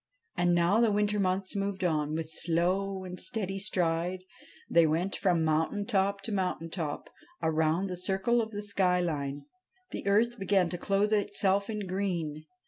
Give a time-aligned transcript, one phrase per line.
[0.35, 2.15] And now the winter months moved on.
[2.15, 4.23] With slow and steady stride
[4.67, 7.11] they went from mountain top to mountain top,
[7.43, 9.45] around the circle of the sky line.
[9.91, 12.45] The earth began to clothe itself in green.